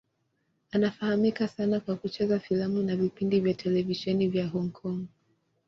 [0.71, 5.05] Anafahamika sana kwa kucheza filamu na vipindi vya televisheni vya Hong Kong.